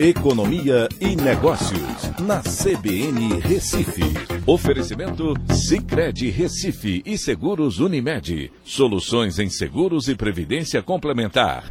Economia 0.00 0.88
e 1.00 1.16
Negócios, 1.16 2.12
na 2.20 2.40
CBN 2.40 3.40
Recife. 3.40 4.04
Oferecimento 4.46 5.34
Cicred 5.52 6.30
Recife 6.30 7.02
e 7.04 7.18
Seguros 7.18 7.80
Unimed. 7.80 8.52
Soluções 8.62 9.40
em 9.40 9.50
seguros 9.50 10.06
e 10.06 10.14
previdência 10.14 10.80
complementar. 10.84 11.64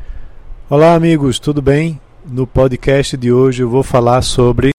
Olá, 0.70 0.94
amigos, 0.94 1.40
tudo 1.40 1.62
bem? 1.62 2.02
No 2.30 2.46
podcast 2.46 3.16
de 3.16 3.32
hoje 3.32 3.64
eu 3.64 3.70
vou 3.70 3.82
falar 3.82 4.22
sobre 4.22 4.72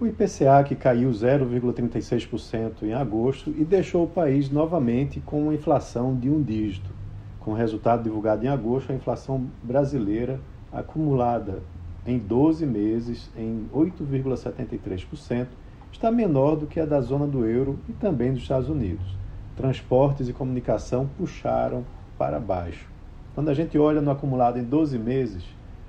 o 0.00 0.04
IPCA 0.04 0.64
que 0.66 0.74
caiu 0.74 1.10
0,36% 1.10 2.82
em 2.82 2.94
agosto 2.94 3.54
e 3.56 3.64
deixou 3.64 4.02
o 4.02 4.08
país 4.08 4.50
novamente 4.50 5.20
com 5.20 5.44
uma 5.44 5.54
inflação 5.54 6.16
de 6.16 6.28
um 6.28 6.42
dígito. 6.42 6.90
Com 7.38 7.52
o 7.52 7.54
resultado 7.54 8.02
divulgado 8.02 8.44
em 8.44 8.48
agosto, 8.48 8.90
a 8.90 8.96
inflação 8.96 9.46
brasileira 9.62 10.40
acumulada 10.72 11.62
em 12.06 12.18
12 12.18 12.64
meses 12.64 13.30
em 13.36 13.68
8,73%, 13.74 15.48
está 15.90 16.10
menor 16.10 16.56
do 16.56 16.66
que 16.66 16.78
a 16.78 16.86
da 16.86 17.00
zona 17.00 17.26
do 17.26 17.44
euro 17.44 17.78
e 17.88 17.92
também 17.92 18.32
dos 18.32 18.42
Estados 18.42 18.68
Unidos. 18.68 19.16
Transportes 19.56 20.28
e 20.28 20.32
comunicação 20.32 21.08
puxaram 21.18 21.84
para 22.16 22.38
baixo. 22.38 22.86
Quando 23.34 23.48
a 23.48 23.54
gente 23.54 23.78
olha 23.78 24.00
no 24.00 24.10
acumulado 24.10 24.58
em 24.58 24.64
12 24.64 24.98
meses, 24.98 25.44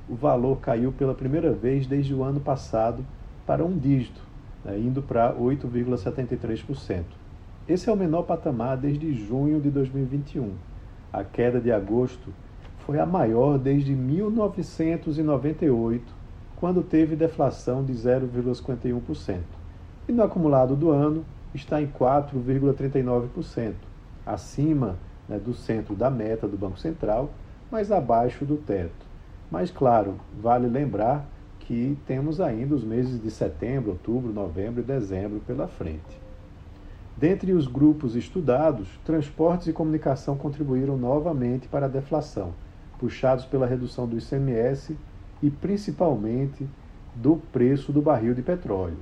o 0.09 0.15
valor 0.15 0.57
caiu 0.57 0.91
pela 0.91 1.13
primeira 1.13 1.51
vez 1.51 1.85
desde 1.85 2.13
o 2.13 2.23
ano 2.23 2.39
passado 2.39 3.05
para 3.45 3.63
um 3.63 3.77
dígito, 3.77 4.21
né, 4.63 4.77
indo 4.79 5.01
para 5.01 5.33
8,73%. 5.33 7.03
Esse 7.67 7.89
é 7.89 7.93
o 7.93 7.97
menor 7.97 8.23
patamar 8.23 8.77
desde 8.77 9.13
junho 9.13 9.59
de 9.59 9.69
2021. 9.69 10.51
A 11.11 11.23
queda 11.23 11.59
de 11.59 11.71
agosto 11.71 12.33
foi 12.87 12.97
a 12.99 13.05
maior 13.05 13.59
desde 13.59 13.93
1998, 13.93 16.05
quando 16.55 16.81
teve 16.81 17.15
deflação 17.17 17.83
de 17.83 17.91
0,51%. 17.91 19.41
E 20.07 20.13
no 20.13 20.23
acumulado 20.23 20.73
do 20.73 20.89
ano 20.89 21.25
está 21.53 21.81
em 21.81 21.87
4,39%, 21.87 23.73
acima 24.25 24.95
né, 25.27 25.37
do 25.37 25.53
centro 25.53 25.95
da 25.95 26.09
meta 26.09 26.47
do 26.47 26.57
Banco 26.57 26.79
Central, 26.79 27.29
mas 27.69 27.91
abaixo 27.91 28.45
do 28.45 28.55
teto. 28.55 29.05
Mas, 29.51 29.69
claro, 29.69 30.15
vale 30.41 30.67
lembrar 30.67 31.27
que 31.59 31.97
temos 32.07 32.39
ainda 32.39 32.73
os 32.73 32.85
meses 32.85 33.21
de 33.21 33.29
setembro, 33.29 33.91
outubro, 33.91 34.31
novembro 34.31 34.79
e 34.79 34.85
dezembro 34.85 35.41
pela 35.45 35.67
frente. 35.67 36.21
Dentre 37.17 37.51
os 37.51 37.67
grupos 37.67 38.15
estudados, 38.15 38.87
transportes 39.03 39.67
e 39.67 39.73
comunicação 39.73 40.37
contribuíram 40.37 40.95
novamente 40.95 41.67
para 41.67 41.87
a 41.87 41.89
deflação 41.89 42.53
puxados 42.99 43.45
pela 43.45 43.65
redução 43.65 44.07
do 44.07 44.17
ICMS 44.17 44.97
e 45.41 45.49
principalmente 45.49 46.67
do 47.15 47.37
preço 47.51 47.91
do 47.91 48.01
barril 48.01 48.33
de 48.33 48.41
petróleo. 48.41 48.97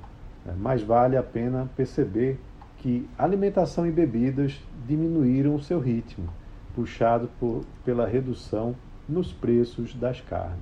É, 0.48 0.52
mas 0.58 0.82
vale 0.82 1.18
a 1.18 1.24
pena 1.24 1.70
perceber 1.76 2.40
que 2.78 3.08
alimentação 3.18 3.88
e 3.88 3.92
bebidas 3.92 4.62
diminuíram 4.88 5.56
o 5.56 5.62
seu 5.62 5.80
ritmo, 5.80 6.28
puxado 6.76 7.30
por, 7.40 7.64
pela 7.84 8.06
redução 8.06 8.76
nos 9.08 9.32
preços 9.32 9.94
das 9.96 10.22
carnes. 10.22 10.60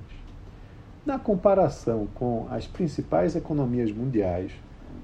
Na 1.04 1.18
comparação 1.18 2.08
com 2.14 2.46
as 2.50 2.66
principais 2.66 3.36
economias 3.36 3.92
mundiais, 3.92 4.52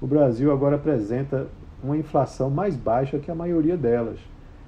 o 0.01 0.07
Brasil 0.07 0.51
agora 0.51 0.77
apresenta 0.77 1.47
uma 1.83 1.95
inflação 1.95 2.49
mais 2.49 2.75
baixa 2.75 3.19
que 3.19 3.29
a 3.29 3.35
maioria 3.35 3.77
delas, 3.77 4.19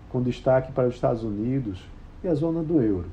com 0.10 0.22
destaque 0.22 0.72
para 0.72 0.88
os 0.88 0.94
Estados 0.94 1.24
Unidos 1.24 1.84
e 2.24 2.28
a 2.28 2.36
zona 2.36 2.62
do 2.62 2.82
euro. 2.82 3.08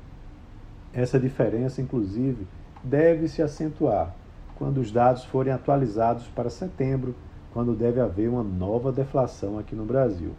Essa 0.93 1.17
diferença, 1.17 1.81
inclusive, 1.81 2.45
deve 2.83 3.29
se 3.29 3.41
acentuar 3.41 4.13
quando 4.55 4.79
os 4.79 4.91
dados 4.91 5.23
forem 5.23 5.53
atualizados 5.53 6.27
para 6.27 6.49
setembro, 6.49 7.15
quando 7.53 7.73
deve 7.73 8.01
haver 8.01 8.29
uma 8.29 8.43
nova 8.43 8.91
deflação 8.91 9.57
aqui 9.57 9.73
no 9.73 9.85
Brasil. 9.85 10.31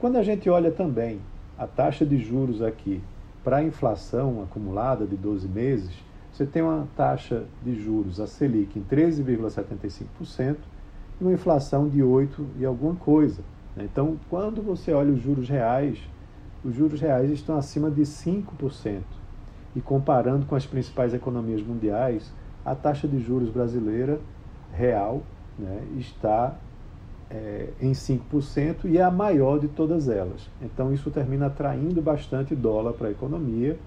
Quando 0.00 0.16
a 0.16 0.22
gente 0.22 0.50
olha 0.50 0.72
também 0.72 1.20
a 1.56 1.66
taxa 1.66 2.04
de 2.04 2.18
juros 2.18 2.60
aqui 2.60 3.00
para 3.44 3.58
a 3.58 3.62
inflação 3.62 4.42
acumulada 4.42 5.06
de 5.06 5.16
12 5.16 5.46
meses, 5.46 5.94
você 6.32 6.44
tem 6.44 6.60
uma 6.60 6.88
taxa 6.96 7.44
de 7.62 7.80
juros, 7.80 8.18
a 8.20 8.26
Selic, 8.26 8.76
em 8.76 8.82
13,75% 8.82 10.56
e 11.20 11.24
uma 11.24 11.32
inflação 11.32 11.88
de 11.88 12.02
8 12.02 12.46
e 12.58 12.64
alguma 12.64 12.96
coisa. 12.96 13.42
Né? 13.76 13.84
Então, 13.84 14.18
quando 14.28 14.60
você 14.60 14.92
olha 14.92 15.12
os 15.12 15.22
juros 15.22 15.48
reais, 15.48 15.98
os 16.64 16.74
juros 16.74 17.00
reais 17.00 17.30
estão 17.30 17.56
acima 17.56 17.88
de 17.88 18.02
5% 18.02 19.02
e 19.74 19.80
comparando 19.80 20.46
com 20.46 20.54
as 20.54 20.66
principais 20.66 21.12
economias 21.12 21.62
mundiais, 21.62 22.32
a 22.64 22.74
taxa 22.74 23.06
de 23.06 23.18
juros 23.18 23.50
brasileira 23.50 24.18
real 24.72 25.22
né, 25.58 25.82
está 25.96 26.56
é, 27.30 27.68
em 27.80 27.92
5% 27.92 28.84
e 28.84 28.98
é 28.98 29.02
a 29.02 29.10
maior 29.10 29.58
de 29.58 29.68
todas 29.68 30.08
elas. 30.08 30.48
Então, 30.62 30.92
isso 30.92 31.10
termina 31.10 31.46
atraindo 31.46 32.00
bastante 32.00 32.54
dólar 32.54 32.92
para 32.92 33.08
a 33.08 33.10
economia 33.10 33.78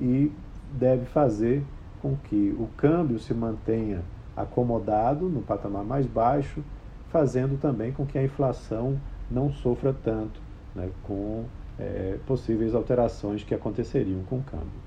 e 0.00 0.30
deve 0.72 1.06
fazer 1.06 1.64
com 2.02 2.16
que 2.16 2.54
o 2.58 2.68
câmbio 2.76 3.18
se 3.18 3.32
mantenha 3.32 4.02
acomodado 4.36 5.28
no 5.28 5.40
patamar 5.40 5.84
mais 5.84 6.06
baixo, 6.06 6.62
fazendo 7.08 7.58
também 7.58 7.92
com 7.92 8.04
que 8.04 8.18
a 8.18 8.22
inflação 8.22 9.00
não 9.30 9.50
sofra 9.50 9.94
tanto 10.04 10.40
né, 10.74 10.90
com 11.02 11.44
é, 11.78 12.18
possíveis 12.26 12.74
alterações 12.74 13.42
que 13.42 13.54
aconteceriam 13.54 14.22
com 14.24 14.36
o 14.36 14.42
câmbio. 14.42 14.86